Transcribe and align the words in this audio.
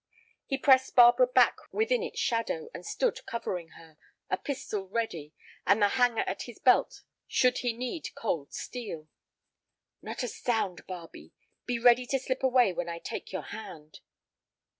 He 0.47 0.57
pressed 0.57 0.95
Barbara 0.95 1.27
back 1.27 1.57
within 1.71 2.01
its 2.01 2.19
shadow, 2.19 2.69
and 2.73 2.83
stood 2.83 3.23
covering 3.27 3.67
her, 3.77 3.99
a 4.31 4.37
pistol 4.37 4.87
ready 4.87 5.35
and 5.63 5.79
the 5.79 5.89
hanger 5.89 6.23
at 6.25 6.41
his 6.41 6.57
belt 6.57 7.03
should 7.27 7.59
he 7.59 7.71
need 7.71 8.15
cold 8.15 8.51
steel. 8.51 9.09
"Not 10.01 10.23
a 10.23 10.27
sound, 10.27 10.87
Barbe; 10.87 11.29
be 11.67 11.77
ready 11.77 12.07
to 12.07 12.17
slip 12.17 12.41
away 12.41 12.73
when 12.73 12.89
I 12.89 12.97
take 12.97 13.31
your 13.31 13.43
hand." 13.53 13.99